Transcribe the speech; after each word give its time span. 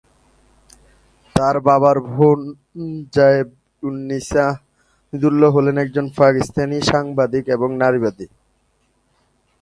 তার 1.35 1.55
বাবার 1.67 1.97
বোন 2.15 2.39
জায়েব-উন-নিসা 3.13 4.45
হামিদুল্লাহ 4.53 5.49
হলেন 5.55 5.75
একজন 5.77 6.05
পাকিস্তানি 6.17 6.77
সাংবাদিক 6.91 7.43
এবং 7.55 7.69
নারীবাদী। 7.81 8.25